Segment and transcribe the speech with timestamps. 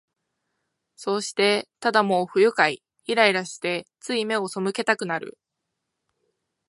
[0.95, 5.37] そうして、ただもう不愉快、イライラして、つい眼をそむけたくなる